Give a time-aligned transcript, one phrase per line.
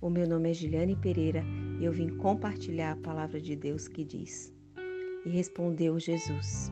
[0.00, 1.42] O meu nome é Giliane Pereira
[1.80, 4.54] e eu vim compartilhar a palavra de Deus que diz:
[5.26, 6.70] E respondeu Jesus: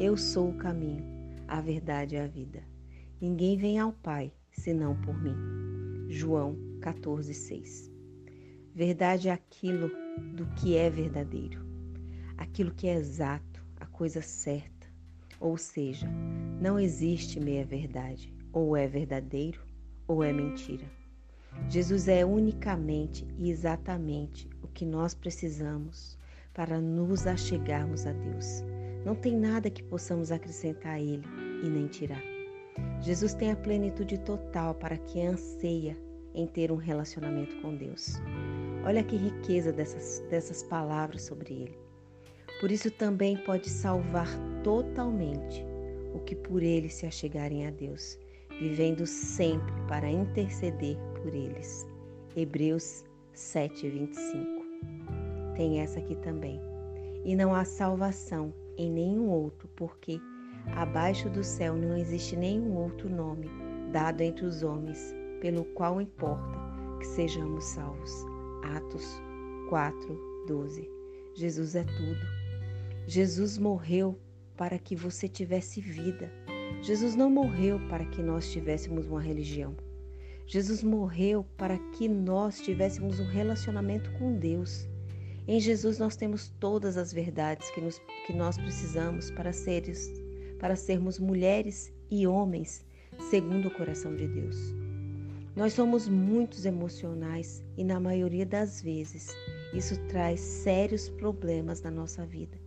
[0.00, 1.04] Eu sou o caminho,
[1.46, 2.60] a verdade e a vida.
[3.20, 5.36] Ninguém vem ao Pai senão por mim.
[6.08, 7.88] João 14:6.
[8.74, 9.92] Verdade é aquilo
[10.34, 11.64] do que é verdadeiro,
[12.36, 14.88] aquilo que é exato, a coisa certa.
[15.38, 16.08] Ou seja,
[16.60, 19.62] não existe meia verdade, ou é verdadeiro
[20.08, 21.03] ou é mentira.
[21.68, 26.18] Jesus é unicamente e exatamente o que nós precisamos
[26.52, 28.62] para nos achegarmos a Deus.
[29.04, 31.24] Não tem nada que possamos acrescentar a Ele
[31.62, 32.22] e nem tirar.
[33.00, 35.96] Jesus tem a plenitude total para que anseia
[36.34, 38.14] em ter um relacionamento com Deus.
[38.84, 41.78] Olha que riqueza dessas, dessas palavras sobre Ele.
[42.60, 44.28] Por isso também pode salvar
[44.62, 45.64] totalmente
[46.14, 48.18] o que por Ele se achegarem a Deus
[48.60, 51.86] vivendo sempre para interceder por eles.
[52.36, 54.64] Hebreus 7, 25.
[55.56, 56.60] Tem essa aqui também.
[57.24, 60.20] E não há salvação em nenhum outro, porque
[60.74, 63.48] abaixo do céu não existe nenhum outro nome
[63.92, 66.58] dado entre os homens, pelo qual importa
[66.98, 68.12] que sejamos salvos.
[68.74, 69.22] Atos
[69.68, 70.90] 4, 12.
[71.34, 72.26] Jesus é tudo.
[73.06, 74.18] Jesus morreu
[74.56, 76.32] para que você tivesse vida
[76.84, 79.74] Jesus não morreu para que nós tivéssemos uma religião.
[80.46, 84.86] Jesus morreu para que nós tivéssemos um relacionamento com Deus.
[85.48, 90.12] Em Jesus nós temos todas as verdades que, nos, que nós precisamos para, seres,
[90.60, 92.84] para sermos mulheres e homens
[93.30, 94.74] segundo o coração de Deus.
[95.56, 99.34] Nós somos muitos emocionais e, na maioria das vezes,
[99.72, 102.58] isso traz sérios problemas na nossa vida.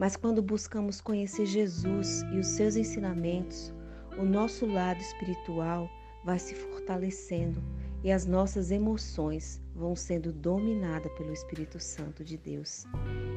[0.00, 3.70] Mas quando buscamos conhecer Jesus e os seus ensinamentos,
[4.18, 5.90] o nosso lado espiritual
[6.24, 7.62] vai se fortalecendo
[8.02, 12.86] e as nossas emoções vão sendo dominadas pelo Espírito Santo de Deus.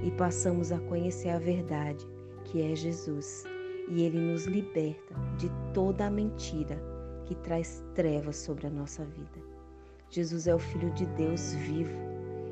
[0.06, 2.08] E passamos a conhecer a verdade,
[2.46, 3.44] que é Jesus,
[3.90, 6.82] e ele nos liberta de toda a mentira
[7.26, 9.46] que traz trevas sobre a nossa vida.
[10.10, 12.00] Jesus é o Filho de Deus vivo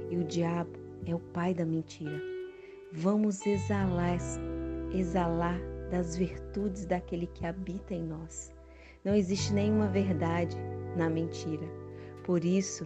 [0.09, 2.41] e o diabo é o pai da mentira.
[2.94, 4.19] Vamos exalar,
[4.94, 5.57] exalar
[5.90, 8.53] das virtudes daquele que habita em nós.
[9.06, 10.57] Não existe nenhuma verdade
[10.97, 11.66] na mentira.
[12.25, 12.85] Por isso,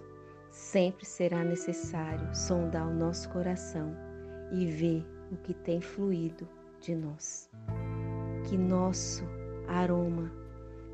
[0.52, 3.98] sempre será necessário sondar o nosso coração
[4.52, 6.48] e ver o que tem fluído
[6.80, 7.50] de nós.
[8.48, 9.24] Que nosso
[9.68, 10.32] aroma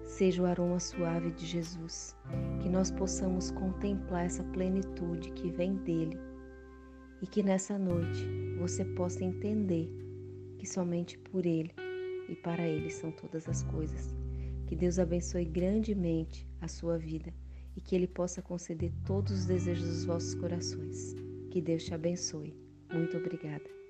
[0.05, 2.15] seja o aroma suave de Jesus,
[2.61, 6.17] que nós possamos contemplar essa plenitude que vem dele
[7.21, 9.89] e que nessa noite você possa entender
[10.59, 11.73] que somente por Ele
[12.29, 14.13] e para Ele são todas as coisas.
[14.67, 17.33] Que Deus abençoe grandemente a sua vida
[17.75, 21.15] e que Ele possa conceder todos os desejos dos vossos corações.
[21.49, 22.55] Que Deus te abençoe.
[22.93, 23.80] Muito obrigada.